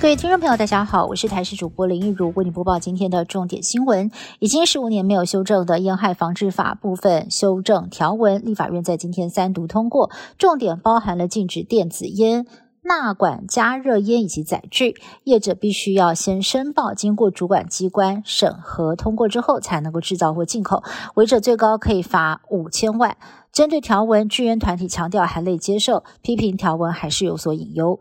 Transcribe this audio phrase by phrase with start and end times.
[0.00, 4.12] 各位听众朋友，大家好，我是台视主播林一如，为你播报今天的重点新闻。
[4.38, 10.08] 已经十五年没有修正的烟害防治法部分修正条文，立法院在今天三读通过，
[10.38, 12.46] 重点包含了禁止电子烟、
[12.82, 14.94] 纳管加热烟以及载具，
[15.24, 20.84] 业者必须要先申报，经过主管机关审核通过之后，才能够制造或进口，
[21.16, 23.16] 违者最高可以罚五千万。
[23.52, 27.98] 针对条文，居烟团体强调含泪接受，批评条文还是有所隐忧。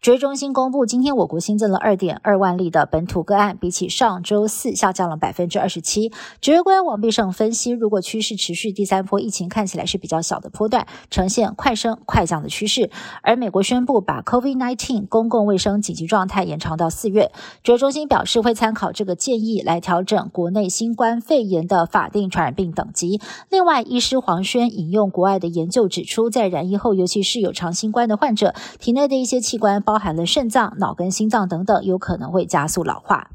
[0.00, 6.12] 指挥中心公布，今天我国新增了二点二万例的本土个案，比起上周四下降了百分之二十七。
[6.40, 12.90] 指挥官王必胜分析，如果趋势持续，第三波疫情看起来是比较小的波段，呈现快升快降的趋势。
[13.22, 17.32] 而美国宣布把 COVID-19 公共卫生紧急状态延长到四月，
[17.64, 23.20] 指挥中心表示会参考这个建议来调整国内新冠肺炎的法定传染病等级。
[23.50, 29.80] 另外，医师黄轩引用国外的研究指出，在染疫后，尤其是有长新冠的患者，体内的一些器官。
[29.80, 33.30] 包含了肾脏、脑跟心脏等等，有可能会加速老化。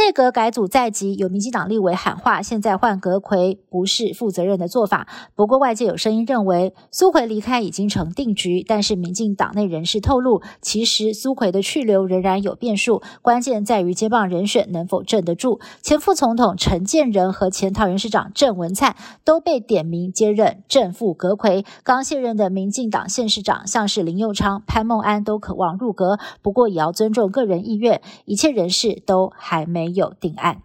[0.00, 5.06] 内阁改组在即，有民进党立委喊话，现在换阁魁不是负责任的做法。
[5.34, 8.64] 不过外界有声音认为，苏奎离开已经成定局。
[8.66, 15.60] 但是民进党内人士透露，其实苏奎的去留仍然有变数，关键在于接棒人选能否镇得住。
[15.82, 21.66] 前副总统陈建仁和前桃园市长郑文灿都被点名接任正副阁魁。
[21.84, 29.89] 刚卸任的民进党县市长像是林佑昌、潘孟安都渴望入阁，不过也要尊重个人意愿，一切人事都还没。
[29.94, 30.62] 有定案。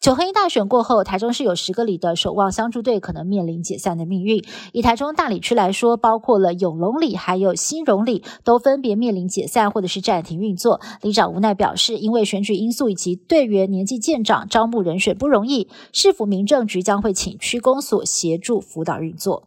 [0.00, 4.44] 九合一大选过后，台中市有十个里的守望相助队可能面临解散的命运。
[4.72, 10.80] 以台中大里区来说，包括了永隆里还有新荣里，都分别面临解散或者是暂停运作。
[11.02, 15.68] 里长无奈表示，因为选举因素以及队员年纪渐长，招募人选不容易。
[15.92, 19.46] 市府民政局将会请区公所协助辅导运作。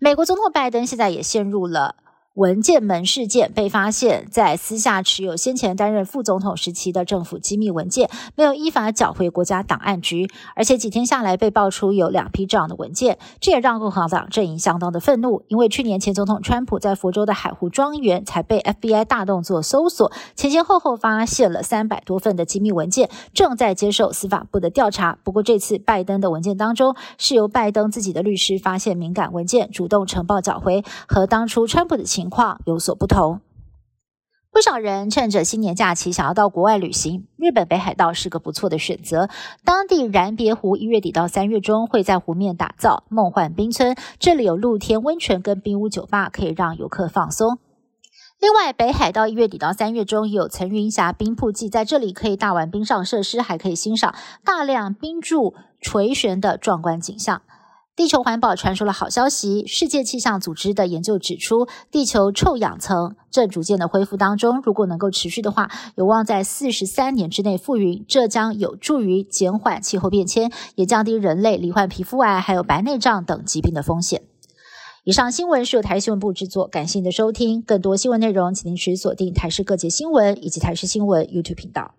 [0.00, 1.94] 美国总统拜登现在也陷入了。
[2.34, 15.44] 文件门事件被发现，在私下持有先前担任副总统时期的政府机密文件，没有依法缴回国家档案局，而且几天下来被爆出有两批这样的文件，这也让共和党阵营相当的愤怒。
[15.46, 25.16] 因为去年前总统川普在佛州的海湖庄园才被 FBI 大动作搜索，前前后后发现了三百多份的机密文件，正在接受司法部的调查。
[25.22, 32.23] 不过这次拜登的文件当中，是由拜登自己的律师发现敏感文件，主动呈报缴回，和当初川普的情。
[32.24, 33.42] 情况有所不同，
[34.50, 39.28] 不少人趁着新年假期想要到国外旅行，日本北海道是个不错的选择。
[39.62, 47.58] 当地燃别湖一月底到三月中会在湖面打造梦幻冰村，这里有露天温泉跟冰屋酒吧，可以让游客放松。
[48.40, 57.42] 另外，北海道一月底到三月中有层云峡冰瀑季，在这里可以大玩冰上设施，还可以欣赏大量冰柱垂悬的壮观景象。
[57.96, 59.64] 地球环保传出了好消息。
[59.68, 64.60] 世界气象组织的研究指出，地球臭氧层正逐渐的恢复当中。
[64.62, 68.04] 如果能够持续的话，有望在四十三年之内复原。
[68.08, 74.22] 这将有助于减缓气候变迁，也降低人类罹患皮肤癌还有白内障等疾病的风险。
[75.04, 77.62] 以上新闻是由台新闻部制作，感谢您的收听。
[77.62, 81.94] 更多新闻内容，请您持续锁定台视各界新闻以及台视新闻 YouTube 频道。